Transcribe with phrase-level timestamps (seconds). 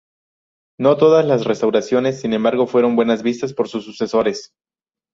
[0.79, 4.49] No todas las restauraciones, sin embargo, fueron bien vistas por sus sucesores.